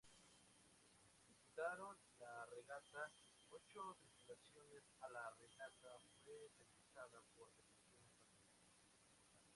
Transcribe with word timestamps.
Disputaron 1.27 1.95
la 2.17 2.45
regata 2.47 3.13
ocho 3.49 3.95
tripulaciones 4.01 4.83
y 4.97 5.13
la 5.13 5.29
regata 5.37 5.99
fue 6.23 6.49
televisada 6.57 7.21
por 7.37 7.51
Televisión 7.53 8.01
Española. 8.09 8.49